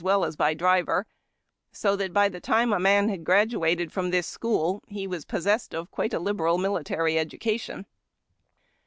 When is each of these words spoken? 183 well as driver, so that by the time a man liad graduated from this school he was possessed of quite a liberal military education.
183 0.01 0.11
well 0.11 0.27
as 0.27 0.55
driver, 0.57 1.05
so 1.71 1.95
that 1.95 2.11
by 2.11 2.27
the 2.27 2.39
time 2.39 2.73
a 2.73 2.79
man 2.79 3.07
liad 3.07 3.23
graduated 3.23 3.91
from 3.93 4.09
this 4.09 4.25
school 4.25 4.81
he 4.87 5.05
was 5.05 5.25
possessed 5.25 5.75
of 5.75 5.91
quite 5.91 6.11
a 6.11 6.17
liberal 6.17 6.57
military 6.57 7.19
education. 7.19 7.85